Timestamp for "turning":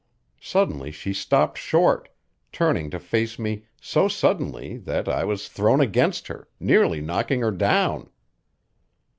2.51-2.89